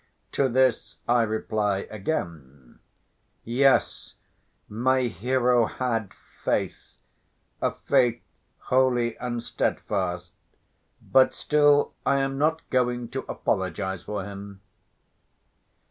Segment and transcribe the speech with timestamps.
[0.31, 2.79] To this I reply again,
[3.43, 4.15] "Yes!
[4.67, 6.11] my hero had
[6.43, 6.97] faith,
[7.61, 8.23] a faith
[8.57, 10.33] holy and steadfast,
[11.03, 14.61] but still I am not going to apologize for him."